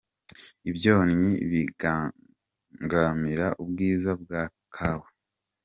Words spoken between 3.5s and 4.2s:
ubwiza